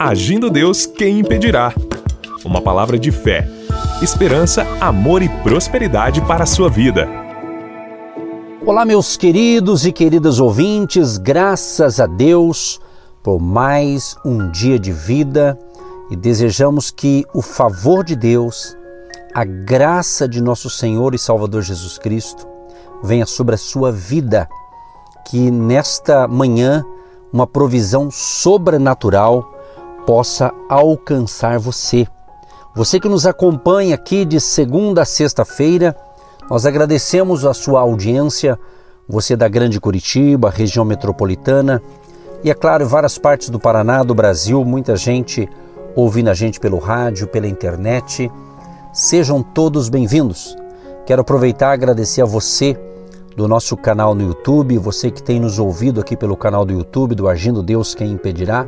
[0.00, 1.74] Agindo Deus, quem impedirá?
[2.44, 3.48] Uma palavra de fé,
[4.00, 7.08] esperança, amor e prosperidade para a sua vida.
[8.64, 12.80] Olá, meus queridos e queridas ouvintes, graças a Deus
[13.24, 15.58] por mais um dia de vida
[16.12, 18.76] e desejamos que o favor de Deus,
[19.34, 22.46] a graça de nosso Senhor e Salvador Jesus Cristo
[23.02, 24.48] venha sobre a sua vida,
[25.28, 26.84] que nesta manhã
[27.32, 29.57] uma provisão sobrenatural
[30.08, 32.06] possa alcançar você.
[32.74, 35.94] Você que nos acompanha aqui de segunda a sexta-feira,
[36.48, 38.58] nós agradecemos a sua audiência,
[39.06, 41.82] você da Grande Curitiba, região metropolitana
[42.42, 45.46] e, é claro, várias partes do Paraná, do Brasil, muita gente
[45.94, 48.32] ouvindo a gente pelo rádio, pela internet.
[48.94, 50.56] Sejam todos bem-vindos.
[51.04, 52.80] Quero aproveitar e agradecer a você
[53.36, 57.14] do nosso canal no YouTube, você que tem nos ouvido aqui pelo canal do YouTube
[57.14, 58.66] do Agindo Deus Quem Impedirá.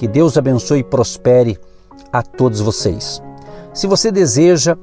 [0.00, 1.58] Que Deus abençoe e prospere
[2.10, 3.22] a todos vocês.
[3.74, 4.74] Se você deseja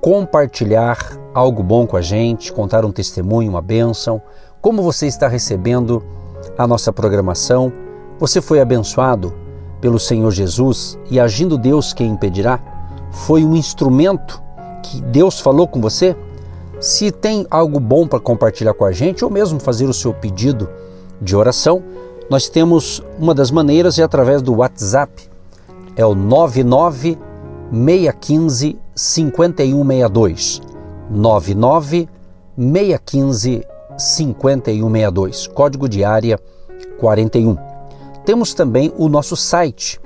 [0.00, 0.96] compartilhar
[1.34, 4.22] algo bom com a gente, contar um testemunho, uma bênção,
[4.62, 6.00] como você está recebendo
[6.56, 7.72] a nossa programação,
[8.16, 9.34] você foi abençoado
[9.80, 12.60] pelo Senhor Jesus e agindo Deus quem impedirá?
[13.10, 14.40] Foi um instrumento
[14.84, 16.16] que Deus falou com você?
[16.78, 20.70] Se tem algo bom para compartilhar com a gente, ou mesmo fazer o seu pedido
[21.20, 21.82] de oração,
[22.30, 25.28] nós temos uma das maneiras é através do WhatsApp.
[25.96, 27.18] É o 99
[27.70, 30.62] 615 5162.
[31.10, 32.08] 99
[32.56, 33.66] 615
[33.98, 35.48] 5162.
[35.48, 36.38] Código de área
[36.98, 37.56] 41.
[38.24, 40.00] Temos também o nosso site,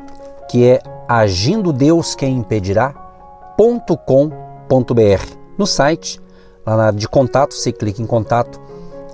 [0.51, 5.37] que é agindo Deus quem impedirá.com.br.
[5.59, 6.25] No site
[6.67, 8.61] Lá na área de contato, você clica em contato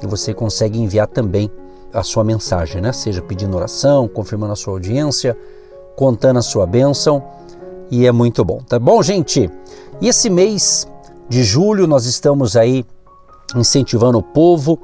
[0.03, 1.51] e você consegue enviar também
[1.93, 2.93] a sua mensagem, né?
[2.93, 5.37] Seja pedindo oração, confirmando a sua audiência,
[5.97, 7.23] contando a sua bênção
[7.91, 9.51] e é muito bom, tá bom, gente?
[10.01, 10.87] E esse mês
[11.29, 12.85] de julho nós estamos aí
[13.57, 14.81] incentivando o povo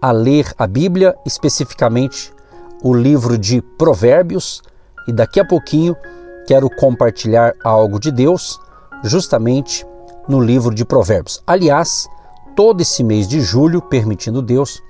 [0.00, 2.32] a ler a Bíblia, especificamente
[2.82, 4.62] o livro de Provérbios,
[5.08, 5.96] e daqui a pouquinho
[6.46, 8.58] quero compartilhar algo de Deus,
[9.02, 9.86] justamente
[10.28, 11.42] no livro de Provérbios.
[11.46, 12.06] Aliás,
[12.54, 14.82] todo esse mês de julho, permitindo Deus,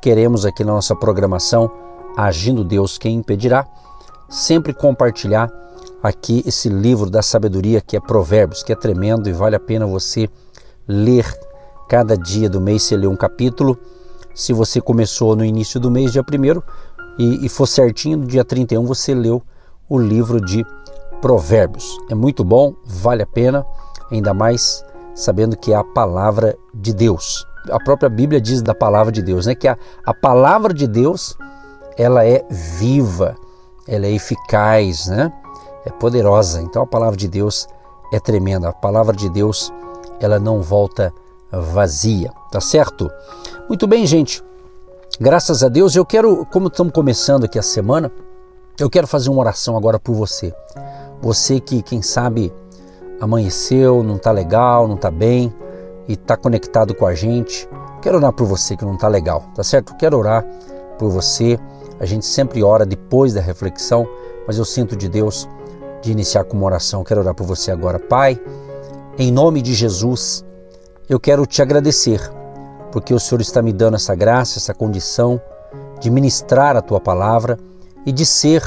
[0.00, 1.70] queremos aqui na nossa programação,
[2.16, 3.66] Agindo Deus Quem Impedirá,
[4.28, 5.50] sempre compartilhar
[6.02, 9.86] aqui esse livro da sabedoria que é Provérbios, que é tremendo e vale a pena
[9.86, 10.28] você
[10.88, 11.26] ler
[11.88, 13.78] cada dia do mês, você lê um capítulo.
[14.34, 16.62] Se você começou no início do mês, dia 1
[17.18, 19.42] e, e for certinho, no dia 31 você leu
[19.88, 20.64] o livro de
[21.20, 21.98] Provérbios.
[22.08, 23.66] É muito bom, vale a pena
[24.10, 24.84] ainda mais
[25.14, 27.49] sabendo que é a palavra de Deus.
[27.68, 29.54] A própria Bíblia diz da palavra de Deus, né?
[29.54, 31.36] Que a, a palavra de Deus
[31.96, 33.36] ela é viva,
[33.86, 35.32] ela é eficaz, né?
[35.84, 36.62] É poderosa.
[36.62, 37.68] Então a palavra de Deus
[38.12, 38.68] é tremenda.
[38.68, 39.72] A palavra de Deus
[40.20, 41.12] ela não volta
[41.52, 43.10] vazia, tá certo?
[43.68, 44.42] Muito bem, gente.
[45.20, 48.10] Graças a Deus, eu quero, como estamos começando aqui a semana,
[48.78, 50.54] eu quero fazer uma oração agora por você.
[51.20, 52.52] Você que, quem sabe,
[53.20, 55.52] amanheceu, não está legal, não está bem
[56.10, 57.68] e está conectado com a gente,
[58.02, 59.94] quero orar por você que não está legal, tá certo?
[59.94, 60.44] Quero orar
[60.98, 61.56] por você.
[62.00, 64.08] A gente sempre ora depois da reflexão,
[64.44, 65.48] mas eu sinto de Deus
[66.02, 67.04] de iniciar com uma oração.
[67.04, 68.40] Quero orar por você agora, Pai.
[69.16, 70.44] Em nome de Jesus,
[71.08, 72.20] eu quero te agradecer
[72.90, 75.40] porque o Senhor está me dando essa graça, essa condição
[76.00, 77.56] de ministrar a tua palavra
[78.04, 78.64] e de ser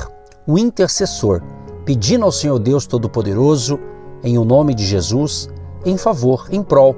[0.48, 1.42] um intercessor,
[1.84, 3.78] pedindo ao Senhor Deus Todo-Poderoso
[4.24, 5.50] em o nome de Jesus,
[5.86, 6.96] em favor, em prol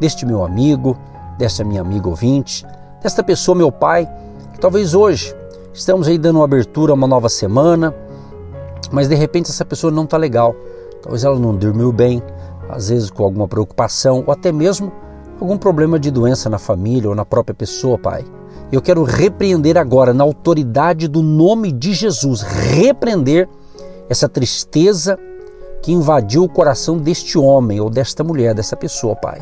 [0.00, 0.96] deste meu amigo,
[1.38, 2.66] desta minha amiga ouvinte,
[3.02, 4.08] desta pessoa, meu pai,
[4.60, 5.34] talvez hoje
[5.72, 7.94] estamos aí dando uma abertura a uma nova semana,
[8.90, 10.54] mas de repente essa pessoa não está legal.
[11.02, 12.22] Talvez ela não dormiu bem,
[12.68, 14.92] às vezes com alguma preocupação ou até mesmo
[15.40, 18.24] algum problema de doença na família ou na própria pessoa, pai.
[18.72, 23.48] Eu quero repreender agora, na autoridade do nome de Jesus, repreender
[24.08, 25.16] essa tristeza,
[25.86, 29.38] que invadiu o coração deste homem ou desta mulher, dessa pessoa, Pai.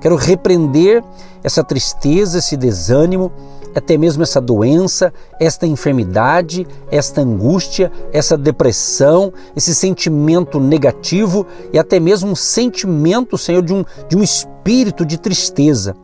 [0.00, 1.02] Quero repreender
[1.42, 3.30] essa tristeza, esse desânimo,
[3.74, 11.98] até mesmo essa doença, esta enfermidade, esta angústia, essa depressão, esse sentimento negativo e até
[11.98, 15.96] mesmo um sentimento, Senhor, de um, de um espírito de tristeza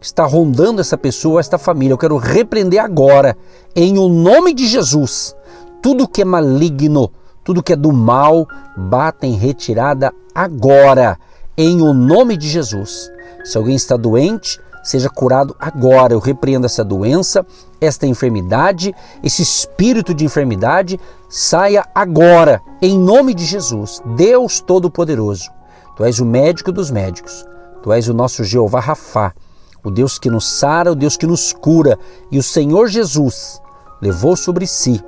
[0.00, 1.92] que está rondando essa pessoa, esta família.
[1.92, 3.36] Eu quero repreender agora,
[3.74, 5.34] em o nome de Jesus,
[5.82, 7.10] tudo que é maligno,
[7.44, 8.46] tudo que é do mal,
[8.76, 11.18] bata em retirada agora,
[11.58, 13.10] em o nome de Jesus.
[13.44, 16.14] Se alguém está doente, seja curado agora.
[16.14, 17.44] Eu repreendo essa doença,
[17.80, 18.94] esta enfermidade,
[19.24, 25.50] esse espírito de enfermidade, saia agora, em nome de Jesus, Deus Todo-Poderoso.
[25.96, 27.44] Tu és o médico dos médicos,
[27.82, 29.34] tu és o nosso Jeová Rafá,
[29.82, 31.98] o Deus que nos sara, o Deus que nos cura,
[32.30, 33.60] e o Senhor Jesus
[34.00, 35.02] levou sobre si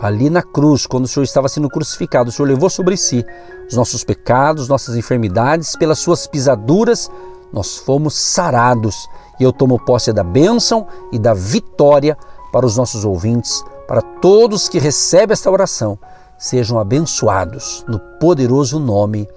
[0.00, 3.24] ali na cruz, quando o Senhor estava sendo crucificado, o Senhor levou sobre si
[3.68, 7.10] os nossos pecados, nossas enfermidades, pelas suas pisaduras,
[7.52, 9.08] nós fomos sarados.
[9.40, 12.16] E eu tomo posse da bênção e da vitória
[12.52, 15.98] para os nossos ouvintes, para todos que recebem esta oração,
[16.38, 19.28] sejam abençoados no poderoso nome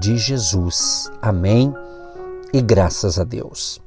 [0.00, 1.10] de Jesus.
[1.22, 1.74] Amém.
[2.52, 3.80] E graças a Deus.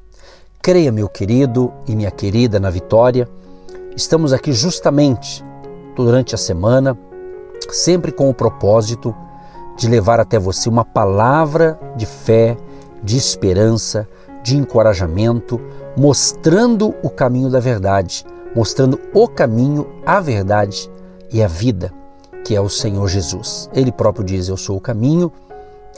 [0.61, 3.29] Creia, meu querido e minha querida, na vitória.
[3.95, 5.43] Estamos aqui justamente
[5.95, 6.97] durante a semana,
[7.69, 9.15] sempre com o propósito
[9.77, 12.57] de levar até você uma palavra de fé,
[13.03, 14.07] de esperança,
[14.43, 15.59] de encorajamento,
[15.95, 18.25] mostrando o caminho da verdade,
[18.55, 20.89] mostrando o caminho, a verdade
[21.31, 21.93] e a vida,
[22.43, 23.69] que é o Senhor Jesus.
[23.73, 25.31] Ele próprio diz: Eu sou o caminho,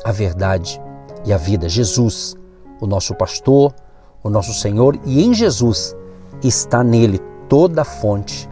[0.03, 0.81] a verdade
[1.25, 1.69] e a vida.
[1.69, 2.35] Jesus,
[2.79, 3.73] o nosso pastor,
[4.23, 5.95] o nosso Senhor, e em Jesus
[6.43, 8.49] está nele toda a fonte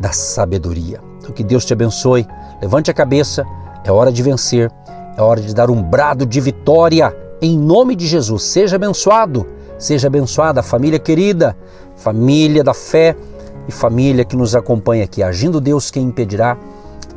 [0.00, 1.00] da sabedoria.
[1.18, 2.26] Então, que Deus te abençoe.
[2.60, 3.46] Levante a cabeça,
[3.84, 4.72] é hora de vencer,
[5.16, 8.42] é hora de dar um brado de vitória em nome de Jesus.
[8.42, 9.46] Seja abençoado,
[9.78, 11.56] seja abençoada, família querida,
[11.96, 13.14] família da fé
[13.68, 15.22] e família que nos acompanha aqui.
[15.22, 16.56] Agindo Deus, quem impedirá?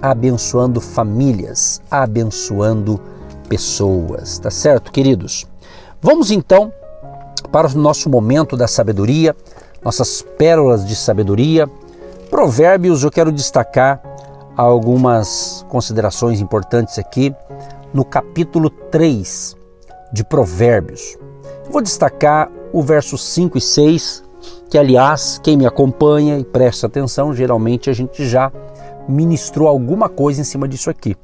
[0.02, 3.00] Abençoando famílias, abençoando
[3.48, 4.38] pessoas.
[4.38, 5.46] Tá certo, queridos?
[6.02, 6.72] Vamos então
[7.52, 9.36] para o nosso momento da sabedoria,
[9.84, 11.70] nossas pérolas de sabedoria.
[12.34, 14.02] Provérbios, eu quero destacar
[14.58, 17.32] algumas considerações importantes aqui
[17.94, 19.56] no capítulo 3
[20.12, 21.16] de Provérbios.
[21.70, 24.24] Vou destacar o verso 5 e 6,
[24.68, 28.52] que aliás, quem me acompanha e presta atenção, geralmente a gente já
[29.08, 31.16] ministrou alguma coisa em cima disso aqui.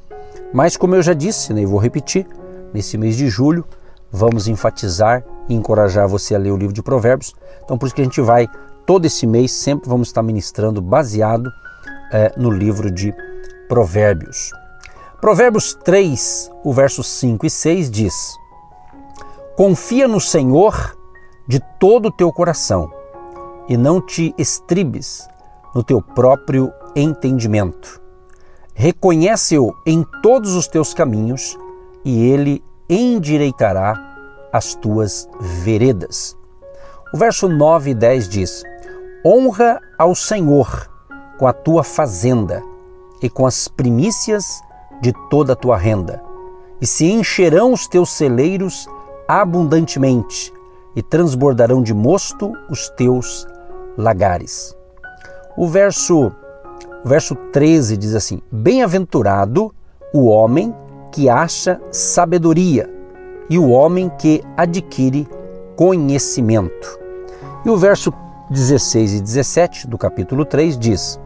[0.53, 2.27] Mas como eu já disse, né, e vou repetir,
[2.71, 3.65] nesse mês de julho
[4.11, 7.33] vamos enfatizar e encorajar você a ler o livro de Provérbios.
[7.63, 8.47] Então por isso que a gente vai
[8.89, 11.53] todo esse mês sempre vamos estar ministrando baseado
[12.11, 13.13] é, no livro de
[13.67, 14.49] Provérbios.
[15.21, 18.35] Provérbios 3, o verso 5 e 6 diz:
[19.55, 20.97] Confia no Senhor
[21.47, 22.91] de todo o teu coração
[23.67, 25.27] e não te estribes
[25.75, 28.01] no teu próprio entendimento.
[28.73, 31.55] Reconhece-o em todos os teus caminhos
[32.03, 33.93] e ele endireitará
[34.51, 36.35] as tuas veredas.
[37.13, 38.63] O verso 9 e 10 diz:
[39.25, 40.89] Honra ao Senhor
[41.37, 42.63] com a tua fazenda
[43.21, 44.61] e com as primícias
[45.01, 46.23] de toda a tua renda,
[46.79, 48.87] e se encherão os teus celeiros
[49.27, 50.53] abundantemente
[50.95, 53.45] e transbordarão de mosto os teus
[53.97, 54.73] lagares.
[55.57, 56.31] O verso,
[57.03, 59.73] o verso 13 diz assim: Bem-aventurado
[60.13, 60.73] o homem
[61.11, 62.89] que acha sabedoria
[63.49, 65.27] e o homem que adquire
[65.75, 66.97] conhecimento.
[67.65, 68.13] E o verso
[68.49, 71.19] 16 e 17 do capítulo 3 diz: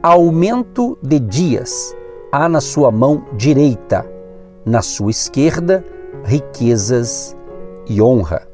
[0.00, 1.92] Aumento de dias
[2.30, 4.06] há na sua mão direita,
[4.64, 5.84] na sua esquerda
[6.24, 7.36] riquezas
[7.88, 8.46] e honra.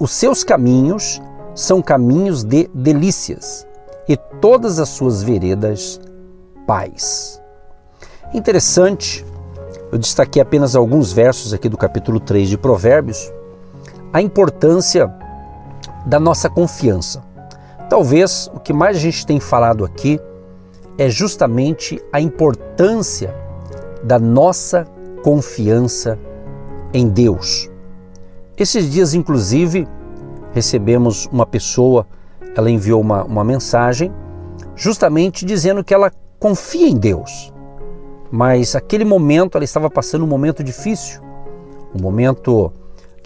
[0.00, 1.22] Os seus caminhos
[1.54, 3.64] são caminhos de delícias
[4.08, 6.00] e todas as suas veredas
[6.66, 7.40] paz.
[8.34, 9.24] Interessante,
[9.92, 13.32] eu destaquei apenas alguns versos aqui do capítulo 3 de Provérbios,
[14.12, 15.08] a importância
[16.04, 17.27] da nossa confiança.
[17.88, 20.20] Talvez o que mais a gente tem falado aqui
[20.98, 23.34] é justamente a importância
[24.02, 24.84] da nossa
[25.22, 26.18] confiança
[26.92, 27.70] em Deus.
[28.56, 29.86] Esses dias, inclusive,
[30.52, 32.06] recebemos uma pessoa,
[32.56, 34.12] ela enviou uma, uma mensagem
[34.74, 37.52] justamente dizendo que ela confia em Deus,
[38.30, 41.20] mas aquele momento ela estava passando um momento difícil,
[41.94, 42.72] um momento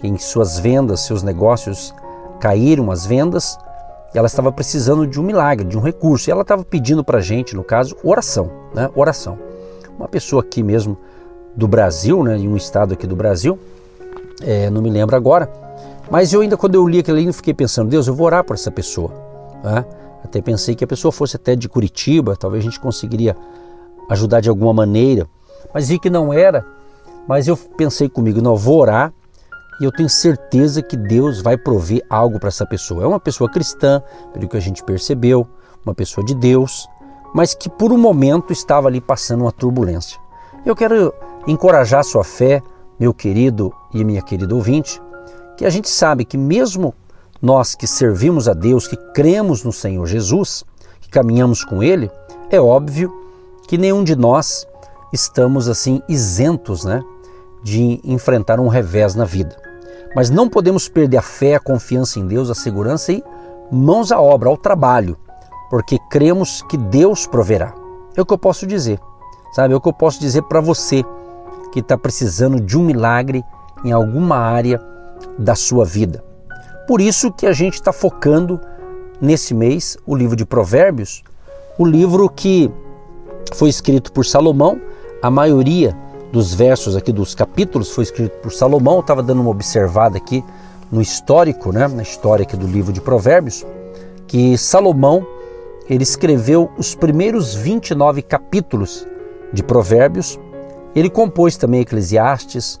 [0.03, 1.93] em suas vendas, seus negócios
[2.39, 3.57] caíram as vendas,
[4.17, 7.21] ela estava precisando de um milagre, de um recurso, e ela estava pedindo para a
[7.21, 8.89] gente, no caso, oração, né?
[8.95, 9.37] Oração.
[9.97, 10.97] Uma pessoa aqui mesmo
[11.55, 13.59] do Brasil, né, em um estado aqui do Brasil,
[14.41, 15.51] é, não me lembro agora,
[16.09, 18.55] mas eu ainda, quando eu li aquilo ali, fiquei pensando, Deus, eu vou orar por
[18.55, 19.11] essa pessoa.
[19.63, 19.85] Né?
[20.23, 23.35] Até pensei que a pessoa fosse até de Curitiba, talvez a gente conseguiria
[24.09, 25.27] ajudar de alguma maneira,
[25.73, 26.65] mas vi que não era.
[27.27, 29.13] Mas eu pensei comigo, não, vou orar
[29.79, 33.03] e eu tenho certeza que Deus vai prover algo para essa pessoa.
[33.03, 34.01] É uma pessoa cristã,
[34.31, 35.47] pelo que a gente percebeu,
[35.85, 36.87] uma pessoa de Deus,
[37.33, 40.19] mas que por um momento estava ali passando uma turbulência.
[40.65, 41.13] Eu quero
[41.47, 42.61] encorajar sua fé,
[42.99, 45.01] meu querido e minha querida ouvinte,
[45.57, 46.93] que a gente sabe que mesmo
[47.41, 50.63] nós que servimos a Deus, que cremos no Senhor Jesus,
[51.01, 52.09] que caminhamos com Ele,
[52.49, 53.11] é óbvio
[53.67, 54.65] que nenhum de nós
[55.11, 57.03] estamos assim isentos, né,
[57.61, 59.62] de enfrentar um revés na vida.
[60.15, 63.23] Mas não podemos perder a fé, a confiança em Deus, a segurança e
[63.71, 65.17] mãos à obra, ao trabalho,
[65.69, 67.73] porque cremos que Deus proverá.
[68.15, 68.99] É o que eu posso dizer,
[69.53, 69.73] sabe?
[69.73, 71.03] É o que eu posso dizer para você
[71.71, 73.43] que está precisando de um milagre
[73.83, 74.79] em alguma área
[75.37, 76.23] da sua vida.
[76.87, 78.59] Por isso que a gente está focando
[79.19, 81.23] nesse mês o livro de Provérbios,
[81.77, 82.69] o livro que
[83.53, 84.79] foi escrito por Salomão,
[85.21, 85.97] a maioria
[86.33, 89.01] dos versos aqui dos capítulos foi escrito por Salomão.
[89.01, 90.43] Estava dando uma observada aqui
[90.91, 93.63] no histórico, né, na história aqui do livro de Provérbios,
[94.25, 95.23] que Salomão
[95.87, 99.05] ele escreveu os primeiros 29 capítulos
[99.53, 100.39] de Provérbios.
[100.95, 102.79] Ele compôs também Eclesiastes,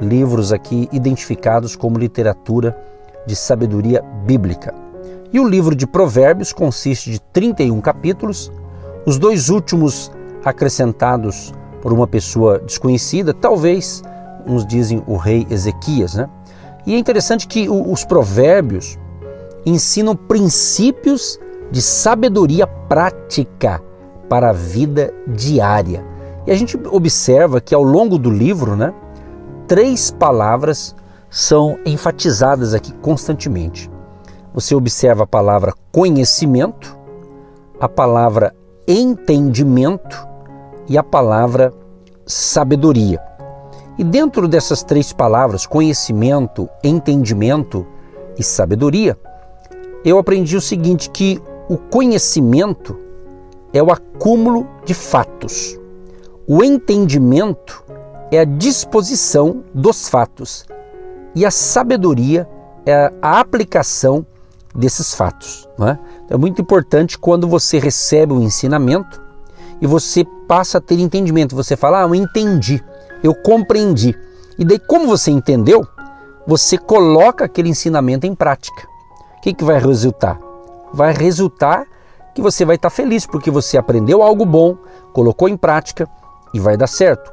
[0.00, 2.78] livros aqui identificados como literatura
[3.26, 4.72] de sabedoria bíblica.
[5.32, 8.52] E o livro de Provérbios consiste de 31 capítulos,
[9.04, 10.08] os dois últimos
[10.44, 11.52] acrescentados
[11.82, 14.02] por uma pessoa desconhecida, talvez
[14.46, 16.28] uns dizem o rei Ezequias, né?
[16.86, 18.98] E é interessante que os provérbios
[19.66, 21.38] ensinam princípios
[21.70, 23.82] de sabedoria prática
[24.28, 26.04] para a vida diária.
[26.46, 28.92] E a gente observa que ao longo do livro, né,
[29.68, 30.94] três palavras
[31.30, 33.90] são enfatizadas aqui constantemente.
[34.52, 36.98] Você observa a palavra conhecimento,
[37.80, 38.54] a palavra
[38.86, 40.31] entendimento
[40.88, 41.72] e a palavra
[42.26, 43.20] sabedoria.
[43.98, 47.86] E dentro dessas três palavras, conhecimento, entendimento
[48.38, 49.16] e sabedoria,
[50.04, 52.98] eu aprendi o seguinte: que o conhecimento
[53.72, 55.78] é o acúmulo de fatos,
[56.46, 57.84] o entendimento
[58.30, 60.64] é a disposição dos fatos
[61.34, 62.48] e a sabedoria
[62.84, 64.26] é a aplicação
[64.74, 65.68] desses fatos.
[65.80, 66.34] É?
[66.34, 69.20] é muito importante quando você recebe um ensinamento
[69.80, 71.56] e você passa a ter entendimento.
[71.56, 72.84] Você fala, ah, eu entendi,
[73.22, 74.14] eu compreendi.
[74.58, 75.82] E daí, como você entendeu,
[76.46, 78.86] você coloca aquele ensinamento em prática.
[79.38, 80.38] O que, que vai resultar?
[80.92, 81.86] Vai resultar
[82.34, 84.76] que você vai estar feliz porque você aprendeu algo bom,
[85.14, 86.06] colocou em prática
[86.52, 87.32] e vai dar certo.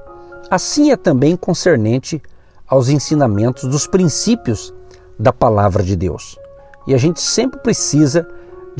[0.49, 2.23] Assim é também concernente
[2.65, 4.73] aos ensinamentos dos princípios
[5.19, 6.39] da palavra de Deus.
[6.87, 8.25] E a gente sempre precisa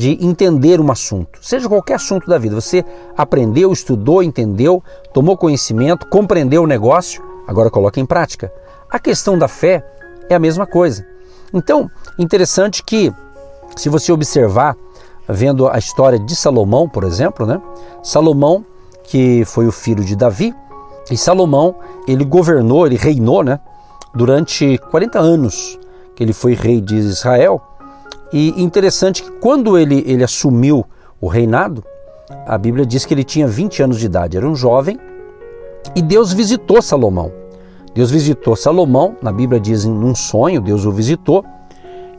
[0.00, 2.58] de entender um assunto, seja qualquer assunto da vida.
[2.58, 2.82] Você
[3.14, 8.50] aprendeu, estudou, entendeu, tomou conhecimento, compreendeu o negócio, agora coloca em prática.
[8.90, 9.84] A questão da fé
[10.30, 11.06] é a mesma coisa.
[11.52, 13.12] Então, interessante que
[13.76, 14.74] se você observar,
[15.28, 17.60] vendo a história de Salomão, por exemplo, né?
[18.02, 18.64] Salomão,
[19.04, 20.54] que foi o filho de Davi,
[21.10, 21.74] e Salomão,
[22.08, 23.60] ele governou, ele reinou, né?
[24.14, 25.78] Durante 40 anos
[26.16, 27.60] que ele foi rei de Israel.
[28.32, 30.84] E interessante que quando ele, ele assumiu
[31.20, 31.84] o reinado,
[32.46, 34.98] a Bíblia diz que ele tinha 20 anos de idade, era um jovem,
[35.94, 37.32] e Deus visitou Salomão.
[37.94, 41.44] Deus visitou Salomão, na Bíblia diz em um sonho, Deus o visitou,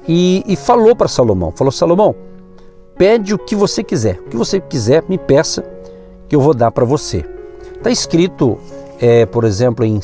[0.07, 2.13] e, e falou para Salomão: falou, Salomão,
[2.97, 5.63] pede o que você quiser, o que você quiser, me peça,
[6.27, 7.25] que eu vou dar para você.
[7.75, 8.57] Está escrito,
[8.99, 10.03] é, por exemplo, em 2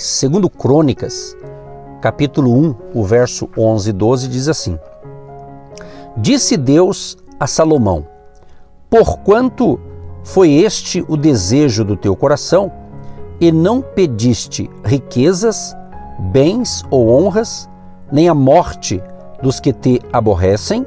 [0.57, 1.35] Crônicas,
[2.01, 4.79] capítulo 1, o verso 11 e 12, diz assim:
[6.19, 8.07] Disse Deus a Salomão:
[8.89, 9.79] Porquanto
[10.23, 12.71] foi este o desejo do teu coração,
[13.39, 15.75] e não pediste riquezas,
[16.31, 17.69] bens ou honras,
[18.11, 19.01] nem a morte
[19.43, 20.83] dos que te aborrecem,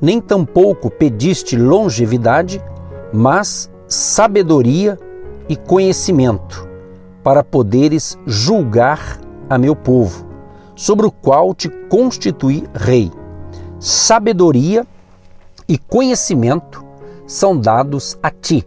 [0.00, 2.60] nem tampouco pediste longevidade,
[3.12, 4.98] mas sabedoria
[5.48, 6.68] e conhecimento,
[7.22, 10.26] para poderes julgar a meu povo,
[10.74, 13.12] sobre o qual te constituí rei.
[13.86, 14.84] Sabedoria
[15.68, 16.84] e conhecimento
[17.24, 18.66] são dados a ti,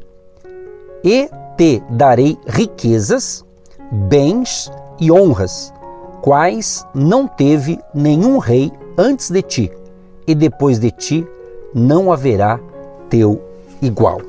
[1.03, 3.43] e te darei riquezas,
[3.91, 5.73] bens e honras,
[6.21, 9.71] quais não teve nenhum rei antes de ti,
[10.25, 11.27] e depois de ti
[11.75, 12.57] não haverá
[13.09, 13.41] teu
[13.81, 14.21] igual.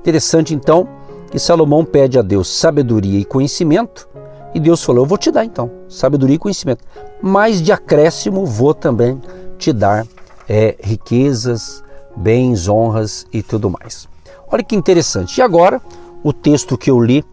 [0.00, 0.88] Interessante então
[1.30, 4.07] que Salomão pede a Deus sabedoria e conhecimento,
[4.54, 6.84] e Deus falou: Eu vou te dar então sabedoria e conhecimento,
[7.20, 9.20] mas de acréscimo vou também
[9.58, 10.06] te dar
[10.48, 11.82] é, riquezas,
[12.16, 14.08] bens, honras e tudo mais.
[14.50, 15.38] Olha que interessante.
[15.38, 15.80] E agora,
[16.22, 17.24] o texto que eu li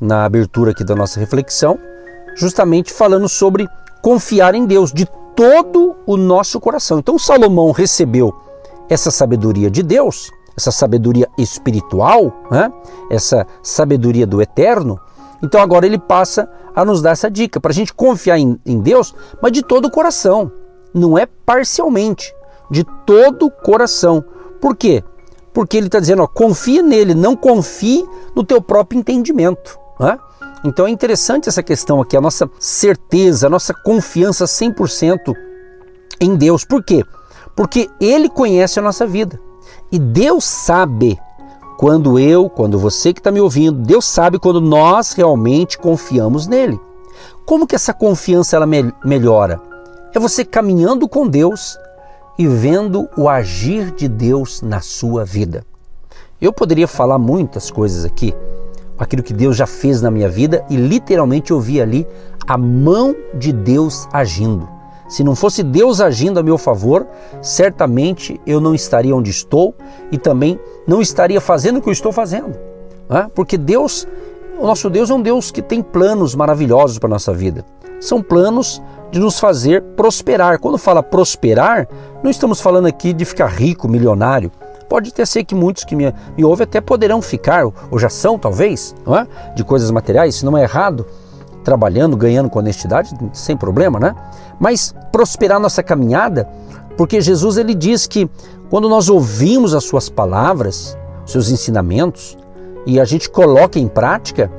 [0.00, 1.78] na abertura aqui da nossa reflexão,
[2.34, 3.68] justamente falando sobre
[4.02, 6.98] confiar em Deus, de todo o nosso coração.
[6.98, 8.34] Então Salomão recebeu
[8.88, 12.72] essa sabedoria de Deus, essa sabedoria espiritual, né?
[13.10, 14.98] essa sabedoria do eterno.
[15.42, 18.80] Então agora ele passa a nos dar essa dica para a gente confiar em, em
[18.80, 20.50] Deus, mas de todo o coração,
[20.94, 22.32] não é parcialmente,
[22.70, 24.24] de todo o coração.
[24.60, 25.02] Por quê?
[25.52, 29.78] Porque ele está dizendo, ó, confia nele, não confie no teu próprio entendimento.
[29.98, 30.18] Né?
[30.64, 35.34] Então é interessante essa questão aqui, a nossa certeza, a nossa confiança 100%
[36.20, 36.64] em Deus.
[36.64, 37.04] Por quê?
[37.56, 39.38] Porque Ele conhece a nossa vida.
[39.90, 41.18] E Deus sabe
[41.82, 46.78] quando eu, quando você que está me ouvindo, Deus sabe quando nós realmente confiamos nele.
[47.44, 49.60] Como que essa confiança ela me melhora?
[50.14, 51.76] É você caminhando com Deus
[52.38, 55.66] e vendo o agir de Deus na sua vida.
[56.40, 58.32] Eu poderia falar muitas coisas aqui,
[58.96, 62.06] aquilo que Deus já fez na minha vida e literalmente eu vi ali
[62.46, 64.68] a mão de Deus agindo.
[65.12, 67.06] Se não fosse Deus agindo a meu favor,
[67.42, 69.74] certamente eu não estaria onde estou
[70.10, 72.58] e também não estaria fazendo o que eu estou fazendo.
[73.10, 73.30] Né?
[73.34, 74.08] Porque Deus,
[74.58, 77.62] o nosso Deus é um Deus que tem planos maravilhosos para a nossa vida.
[78.00, 80.58] São planos de nos fazer prosperar.
[80.58, 81.86] Quando fala prosperar,
[82.22, 84.50] não estamos falando aqui de ficar rico, milionário.
[84.88, 88.38] Pode até ser que muitos que me, me ouvem até poderão ficar, ou já são
[88.38, 89.54] talvez, é?
[89.54, 91.06] de coisas materiais, se não é errado,
[91.62, 94.14] trabalhando, ganhando com honestidade, sem problema, né?
[94.58, 96.48] Mas prosperar nossa caminhada,
[96.96, 98.28] porque Jesus ele diz que
[98.70, 102.36] quando nós ouvimos as suas palavras, seus ensinamentos,
[102.86, 104.50] e a gente coloca em prática,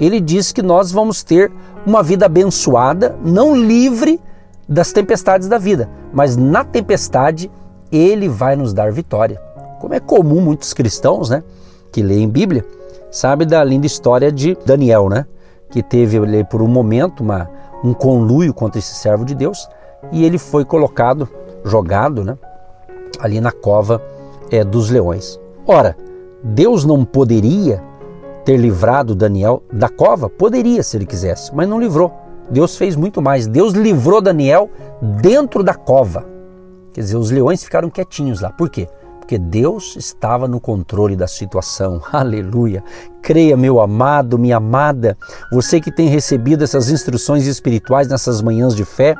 [0.00, 1.50] ele diz que nós vamos ter
[1.84, 4.20] uma vida abençoada, não livre
[4.68, 7.50] das tempestades da vida, mas na tempestade
[7.90, 9.40] ele vai nos dar vitória.
[9.80, 11.42] Como é comum muitos cristãos, né,
[11.90, 12.64] que leem Bíblia,
[13.10, 15.26] sabe da linda história de Daniel, né?
[15.70, 17.48] Que teve ali por um momento uma,
[17.84, 19.68] um conluio contra esse servo de Deus
[20.12, 21.28] e ele foi colocado,
[21.64, 22.36] jogado, né,
[23.20, 24.02] ali na cova
[24.50, 25.38] é, dos leões.
[25.66, 25.96] Ora,
[26.42, 27.82] Deus não poderia
[28.44, 30.30] ter livrado Daniel da cova?
[30.30, 32.12] Poderia, se ele quisesse, mas não livrou.
[32.50, 33.46] Deus fez muito mais.
[33.46, 34.70] Deus livrou Daniel
[35.20, 36.24] dentro da cova.
[36.92, 38.50] Quer dizer, os leões ficaram quietinhos lá.
[38.50, 38.88] Por quê?
[39.28, 42.00] Porque Deus estava no controle da situação.
[42.10, 42.82] Aleluia!
[43.20, 45.18] Creia, meu amado, minha amada,
[45.52, 49.14] você que tem recebido essas instruções espirituais nessas manhãs de fé,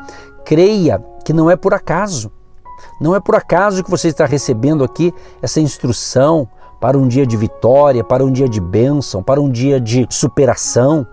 [0.47, 2.33] creia que não é por acaso.
[2.99, 6.49] Não é por acaso que você está recebendo aqui essa instrução
[6.81, 11.07] para um dia de vitória, para um dia de bênção, para um dia de superação.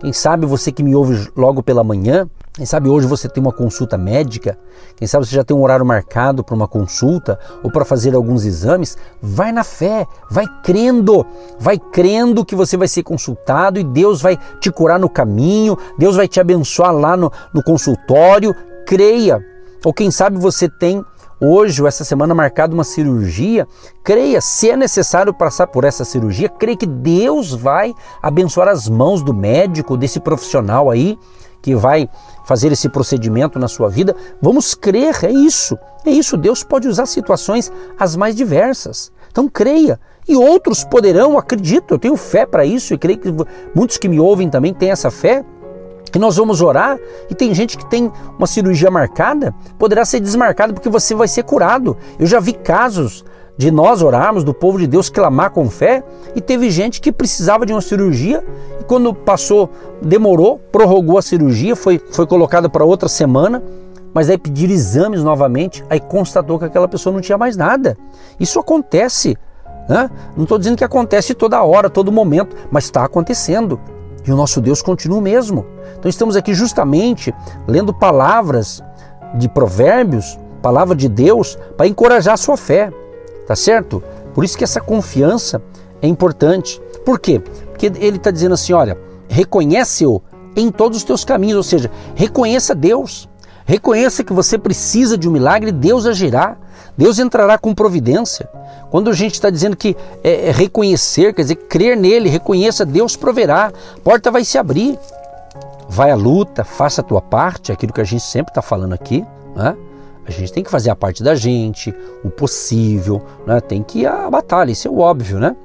[0.00, 2.26] Quem sabe você que me ouve logo pela manhã
[2.58, 4.58] quem sabe hoje você tem uma consulta médica,
[4.96, 8.44] quem sabe você já tem um horário marcado para uma consulta ou para fazer alguns
[8.44, 8.98] exames.
[9.22, 11.24] Vai na fé, vai crendo,
[11.56, 16.16] vai crendo que você vai ser consultado e Deus vai te curar no caminho, Deus
[16.16, 18.52] vai te abençoar lá no, no consultório.
[18.84, 19.40] Creia.
[19.84, 21.04] Ou quem sabe você tem
[21.40, 23.68] hoje ou essa semana marcado uma cirurgia,
[24.02, 29.22] creia, se é necessário passar por essa cirurgia, creia que Deus vai abençoar as mãos
[29.22, 31.16] do médico, desse profissional aí
[31.62, 32.08] que vai
[32.48, 34.16] fazer esse procedimento na sua vida.
[34.40, 35.78] Vamos crer, é isso.
[36.06, 36.34] É isso.
[36.34, 39.12] Deus pode usar situações as mais diversas.
[39.30, 40.00] Então creia.
[40.26, 43.34] E outros poderão, acredito, eu tenho fé para isso e creio que
[43.74, 45.44] muitos que me ouvem também têm essa fé.
[46.10, 46.98] Que nós vamos orar
[47.30, 51.42] e tem gente que tem uma cirurgia marcada, poderá ser desmarcada porque você vai ser
[51.42, 51.98] curado.
[52.18, 53.26] Eu já vi casos
[53.58, 57.66] de nós orarmos, do povo de Deus clamar com fé, e teve gente que precisava
[57.66, 58.44] de uma cirurgia
[58.80, 59.68] e quando passou,
[60.00, 63.60] demorou, prorrogou a cirurgia, foi, foi colocada para outra semana,
[64.14, 67.98] mas aí pedir exames novamente, aí constatou que aquela pessoa não tinha mais nada.
[68.38, 69.36] Isso acontece.
[69.88, 70.08] Né?
[70.36, 73.80] Não estou dizendo que acontece toda hora, todo momento, mas está acontecendo.
[74.24, 75.66] E o nosso Deus continua o mesmo.
[75.98, 77.34] Então estamos aqui justamente
[77.66, 78.82] lendo palavras
[79.34, 82.92] de provérbios, palavra de Deus, para encorajar a sua fé
[83.48, 84.02] tá certo?
[84.34, 85.62] Por isso que essa confiança
[86.02, 86.78] é importante.
[87.02, 87.40] Por quê?
[87.40, 90.20] Porque ele está dizendo assim: olha, reconhece-o
[90.54, 93.26] em todos os teus caminhos, ou seja, reconheça Deus.
[93.64, 96.56] Reconheça que você precisa de um milagre, Deus agirá,
[96.96, 98.48] Deus entrará com providência.
[98.90, 103.16] Quando a gente está dizendo que é, é reconhecer, quer dizer, crer nele, reconheça, Deus
[103.16, 104.98] proverá, a porta vai se abrir.
[105.88, 109.24] Vai à luta, faça a tua parte, aquilo que a gente sempre está falando aqui.
[109.54, 109.76] Né?
[110.28, 113.60] A gente tem que fazer a parte da gente, o possível, né?
[113.60, 115.56] tem que ir à batalha, isso é o óbvio, né?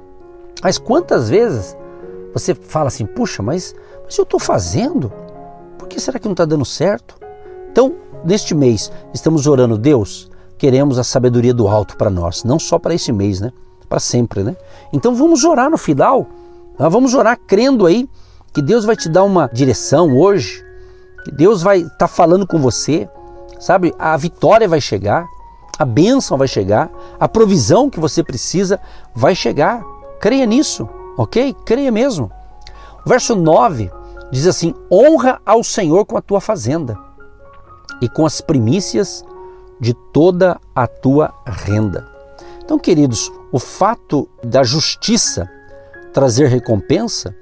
[0.62, 1.76] Mas quantas vezes
[2.32, 5.12] você fala assim, puxa, mas, mas eu estou fazendo,
[5.78, 7.14] por que será que não está dando certo?
[7.70, 12.78] Então, neste mês, estamos orando, Deus, queremos a sabedoria do alto para nós, não só
[12.78, 13.52] para esse mês, né?
[13.86, 14.56] Para sempre, né?
[14.94, 16.26] Então vamos orar no final,
[16.78, 16.88] né?
[16.88, 18.08] vamos orar crendo aí
[18.50, 20.64] que Deus vai te dar uma direção hoje,
[21.22, 23.06] que Deus vai estar tá falando com você,
[23.64, 23.94] sabe?
[23.98, 25.26] A vitória vai chegar,
[25.78, 28.78] a bênção vai chegar, a provisão que você precisa
[29.14, 29.82] vai chegar.
[30.20, 31.56] Creia nisso, ok?
[31.64, 32.30] Creia mesmo.
[33.06, 33.90] O verso 9
[34.30, 36.98] diz assim: honra ao Senhor com a tua fazenda
[38.02, 39.24] e com as primícias
[39.80, 42.06] de toda a tua renda.
[42.62, 45.48] Então, queridos, o fato da justiça
[46.12, 47.34] trazer recompensa,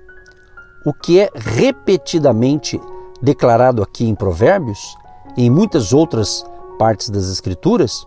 [0.86, 2.80] o que é repetidamente
[3.20, 4.96] declarado aqui em Provérbios
[5.36, 6.44] em muitas outras
[6.78, 8.06] partes das Escrituras,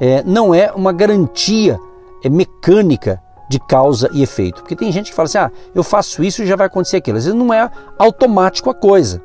[0.00, 1.78] é, não é uma garantia
[2.22, 4.62] é mecânica de causa e efeito.
[4.62, 7.18] Porque tem gente que fala assim: ah, eu faço isso e já vai acontecer aquilo.
[7.18, 9.22] Às vezes não é automático a coisa,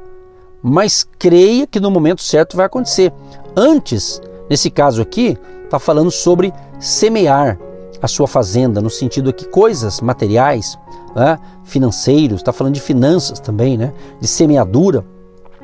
[0.61, 3.13] mas creia que no momento certo vai acontecer.
[3.55, 7.57] Antes, nesse caso aqui, está falando sobre semear
[8.01, 10.77] a sua fazenda, no sentido aqui coisas materiais,
[11.15, 15.03] né, financeiros, está falando de finanças também, né, de semeadura.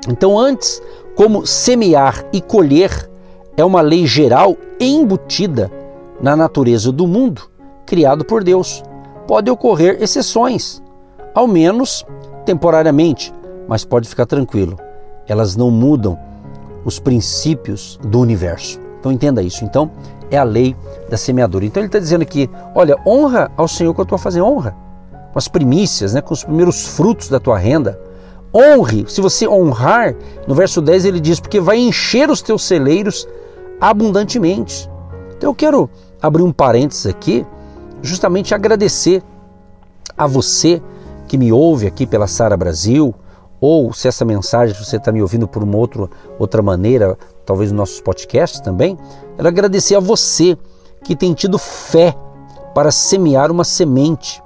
[0.08, 0.82] Então, antes,
[1.16, 3.10] como semear e colher
[3.56, 5.72] é uma lei geral embutida
[6.22, 7.44] na natureza do mundo
[7.86, 8.84] criado por Deus.
[9.28, 10.82] Pode ocorrer exceções,
[11.34, 12.06] ao menos
[12.46, 13.34] temporariamente,
[13.68, 14.78] mas pode ficar tranquilo,
[15.28, 16.18] elas não mudam
[16.84, 18.80] os princípios do universo.
[19.00, 19.64] Então entenda isso.
[19.64, 19.92] Então
[20.32, 20.76] é a lei
[21.10, 21.66] da semeadura.
[21.66, 24.76] Então ele está dizendo aqui: olha, honra ao Senhor com a tua fazenda, honra
[25.32, 28.00] com as primícias, né, com os primeiros frutos da tua renda.
[28.56, 30.16] Honre, se você honrar,
[30.48, 33.28] no verso 10 ele diz, porque vai encher os teus celeiros
[33.82, 34.88] abundantemente.
[35.36, 35.90] Então eu quero
[36.22, 37.46] abrir um parênteses aqui,
[38.02, 39.24] justamente agradecer
[40.16, 40.82] a você
[41.28, 43.16] que me ouve aqui pela Sara Brasil,
[43.60, 47.80] ou se essa mensagem você está me ouvindo por uma outra, outra maneira, talvez nos
[47.80, 48.98] nossos podcasts também,
[49.36, 50.56] quero agradecer a você
[51.04, 52.16] que tem tido fé
[52.76, 54.44] para semear uma semente,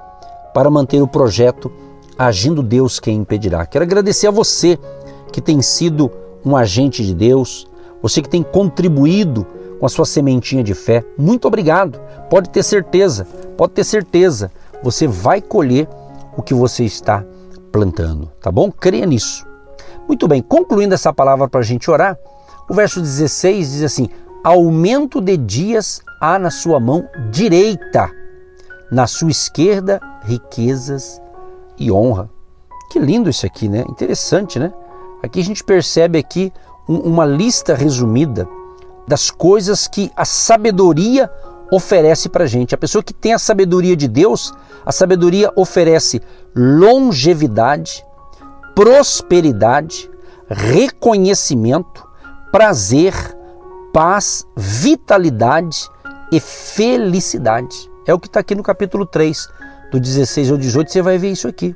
[0.53, 1.71] para manter o projeto
[2.17, 3.65] Agindo Deus Quem Impedirá.
[3.65, 4.79] Quero agradecer a você
[5.31, 6.11] que tem sido
[6.43, 7.67] um agente de Deus,
[8.01, 9.45] você que tem contribuído
[9.79, 11.03] com a sua sementinha de fé.
[11.17, 11.99] Muito obrigado.
[12.29, 14.51] Pode ter certeza, pode ter certeza,
[14.81, 15.87] você vai colher
[16.35, 17.23] o que você está
[17.71, 18.71] plantando, tá bom?
[18.71, 19.45] Creia nisso.
[20.07, 22.17] Muito bem, concluindo essa palavra para a gente orar,
[22.69, 24.09] o verso 16 diz assim:
[24.43, 28.09] Aumento de dias há na sua mão direita,
[28.91, 31.21] na sua esquerda, riquezas
[31.77, 32.29] e honra.
[32.89, 33.83] Que lindo isso aqui, né?
[33.89, 34.73] Interessante, né?
[35.21, 36.53] Aqui a gente percebe aqui
[36.87, 38.47] uma lista resumida
[39.07, 41.29] das coisas que a sabedoria
[41.71, 42.73] oferece para gente.
[42.73, 44.53] A pessoa que tem a sabedoria de Deus,
[44.85, 46.21] a sabedoria oferece
[46.55, 48.05] longevidade,
[48.73, 50.09] prosperidade,
[50.49, 52.07] reconhecimento,
[52.51, 53.13] prazer,
[53.93, 55.89] paz, vitalidade
[56.31, 57.89] e felicidade.
[58.05, 59.49] É o que está aqui no capítulo 3,
[59.91, 61.75] do 16 ao 18, você vai ver isso aqui.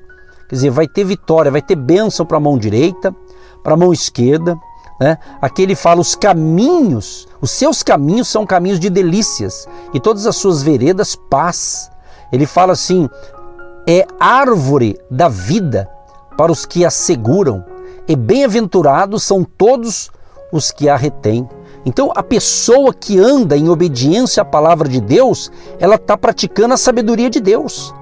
[0.49, 3.15] Quer dizer, vai ter vitória, vai ter bênção para a mão direita,
[3.63, 4.57] para a mão esquerda.
[4.99, 5.17] Né?
[5.41, 10.35] Aqui ele fala os caminhos, os seus caminhos são caminhos de delícias e todas as
[10.35, 11.89] suas veredas paz.
[12.31, 13.09] Ele fala assim:
[13.87, 15.89] é árvore da vida
[16.37, 17.63] para os que a seguram,
[18.07, 20.11] e bem-aventurados são todos
[20.51, 21.47] os que a retêm.
[21.85, 26.77] Então, a pessoa que anda em obediência à palavra de Deus, ela está praticando a
[26.77, 27.93] sabedoria de Deus.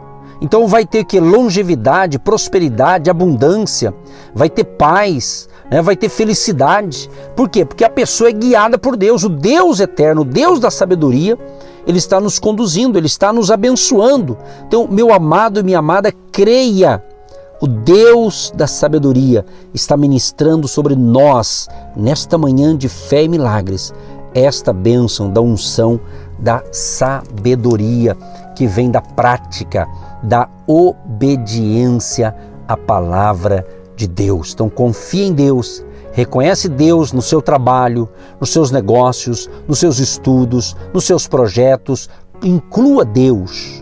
[0.42, 3.94] Então, vai ter que longevidade, prosperidade, abundância,
[4.34, 5.82] vai ter paz, né?
[5.82, 7.10] vai ter felicidade.
[7.36, 7.66] Por quê?
[7.66, 11.38] Porque a pessoa é guiada por Deus, o Deus eterno, o Deus da sabedoria,
[11.86, 14.38] ele está nos conduzindo, ele está nos abençoando.
[14.68, 17.04] Então, meu amado e minha amada, creia.
[17.62, 23.94] O Deus da sabedoria está ministrando sobre nós, nesta manhã de fé e milagres,
[24.34, 26.00] esta bênção da unção
[26.38, 28.16] da sabedoria
[28.60, 29.88] que vem da prática,
[30.22, 32.36] da obediência
[32.68, 34.52] à palavra de Deus.
[34.52, 40.76] Então confie em Deus, reconhece Deus no seu trabalho, nos seus negócios, nos seus estudos,
[40.94, 42.10] nos seus projetos.
[42.44, 43.82] Inclua Deus.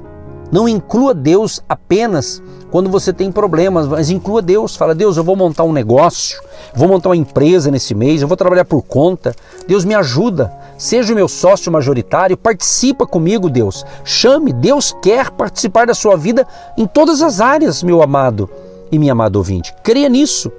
[0.52, 2.40] Não inclua Deus apenas
[2.72, 4.76] quando você tem problemas, mas inclua Deus.
[4.76, 6.42] Fala, Deus, eu vou montar um negócio,
[6.74, 9.36] vou montar uma empresa nesse mês, eu vou trabalhar por conta.
[9.68, 10.52] Deus me ajuda.
[10.78, 13.86] Seja o meu sócio majoritário, participa comigo, Deus.
[14.04, 16.46] Chame, Deus quer participar da sua vida
[16.78, 18.50] em todas as áreas, meu amado
[18.92, 20.52] e minha amada ouvinte, creia nisso,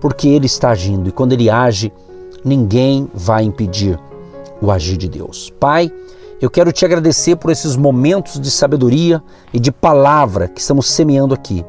[0.00, 1.92] porque Ele está agindo e quando Ele age,
[2.44, 3.98] ninguém vai impedir
[4.60, 5.52] o agir de Deus.
[5.58, 5.90] Pai,
[6.40, 9.22] eu quero te agradecer por esses momentos de sabedoria
[9.52, 11.64] e de palavra que estamos semeando aqui.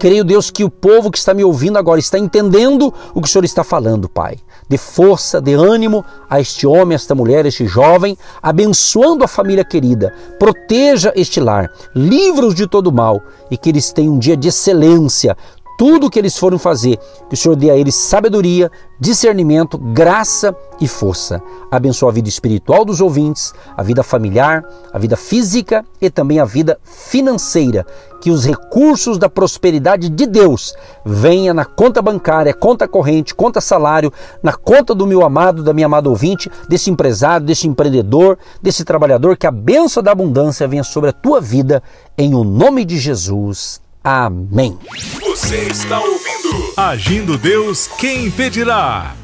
[0.00, 3.30] Creio, Deus, que o povo que está me ouvindo agora está entendendo o que o
[3.30, 4.38] Senhor está falando, Pai.
[4.66, 9.28] De força, de ânimo a este homem, a esta mulher, a este jovem, abençoando a
[9.28, 10.14] família querida.
[10.38, 13.20] Proteja este lar, livra-os de todo mal
[13.50, 15.36] e que eles tenham um dia de excelência,
[15.80, 20.54] tudo o que eles forem fazer, que o Senhor dê a eles sabedoria, discernimento, graça
[20.78, 21.42] e força.
[21.70, 24.62] Abençoa a vida espiritual dos ouvintes, a vida familiar,
[24.92, 27.86] a vida física e também a vida financeira.
[28.20, 34.12] Que os recursos da prosperidade de Deus venha na conta bancária, conta corrente, conta salário,
[34.42, 39.34] na conta do meu amado, da minha amada ouvinte, desse empresário, desse empreendedor, desse trabalhador,
[39.34, 41.82] que a bênção da abundância venha sobre a tua vida,
[42.18, 43.80] em o nome de Jesus.
[44.02, 44.78] Amém.
[45.20, 46.30] Você está ouvindo
[46.76, 49.14] Agindo Deus, quem impedirá?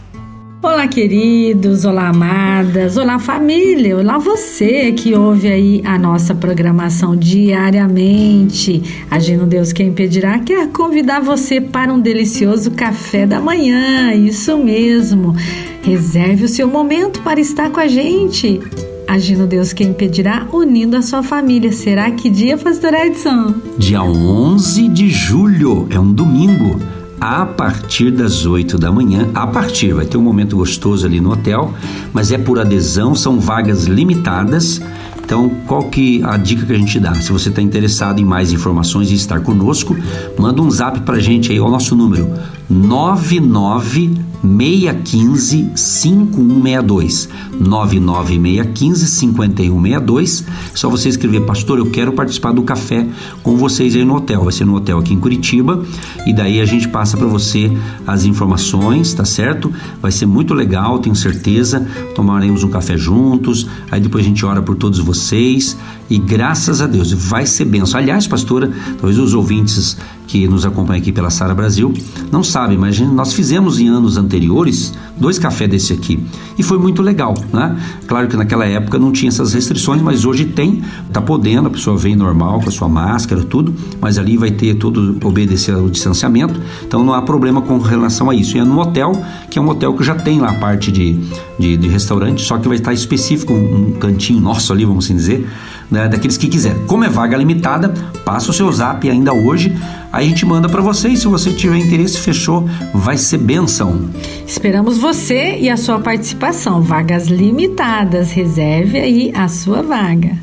[0.63, 9.07] Olá, queridos, olá, amadas, olá, família, olá, você que ouve aí a nossa programação diariamente.
[9.11, 15.35] Agindo Deus, quem impedirá, quer convidar você para um delicioso café da manhã, isso mesmo.
[15.83, 18.61] Reserve o seu momento para estar com a gente.
[19.07, 21.71] Agindo Deus, quem impedirá, unindo a sua família.
[21.71, 23.55] Será que dia, Pastor Edson?
[23.79, 26.81] Dia 11 de julho, é um domingo
[27.21, 29.31] a partir das 8 da manhã.
[29.33, 31.73] A partir, vai ter um momento gostoso ali no hotel,
[32.13, 34.83] mas é por adesão, são vagas limitadas.
[35.25, 37.15] Então, qual que a dica que a gente dá?
[37.15, 39.97] Se você está interessado em mais informações e estar conosco,
[40.37, 42.29] manda um zap para a gente aí, o nosso número
[42.69, 53.07] 99 615 5162 99615 5162 só você escrever pastor eu quero participar do café
[53.43, 54.45] com vocês aí no hotel.
[54.45, 55.85] Vai ser no hotel aqui em Curitiba.
[56.27, 57.73] E daí a gente passa para você
[58.07, 59.73] as informações tá certo?
[60.01, 61.87] Vai ser muito legal tenho certeza.
[62.15, 63.67] Tomaremos um café juntos.
[63.91, 65.77] Aí depois a gente ora por todos vocês.
[66.09, 67.99] E graças a Deus vai ser benção.
[67.99, 69.97] Aliás pastora talvez os ouvintes
[70.37, 71.95] que nos acompanham aqui pela Sara Brasil
[72.31, 76.23] não sabem mas nós fizemos em anos anteriores dois cafés desse aqui
[76.59, 77.77] e foi muito legal, né?
[78.07, 81.97] Claro que naquela época não tinha essas restrições, mas hoje tem, tá podendo, a pessoa
[81.97, 86.59] vem normal com a sua máscara, tudo, mas ali vai ter todo obedecer ao distanciamento,
[86.87, 88.57] então não há problema com relação a isso.
[88.57, 91.19] E é no hotel, que é um hotel que já tem lá a parte de,
[91.59, 95.15] de, de restaurante, só que vai estar específico, um, um cantinho nosso ali, vamos assim
[95.15, 95.47] dizer,
[95.91, 96.85] né, daqueles que quiserem.
[96.87, 97.93] Como é vaga limitada,
[98.25, 99.77] passa o seu zap ainda hoje,
[100.17, 104.09] a gente manda para você e se você tiver interesse, fechou, vai ser benção.
[104.47, 106.81] Esperamos você e a sua participação.
[106.81, 110.37] Vagas limitadas, reserve aí a sua vaga.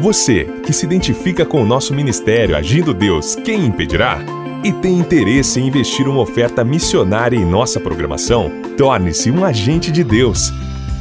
[0.00, 4.20] Você que se identifica com o nosso ministério Agindo Deus, quem impedirá?
[4.62, 8.50] E tem interesse em investir uma oferta missionária em nossa programação?
[8.76, 10.52] Torne-se um agente de Deus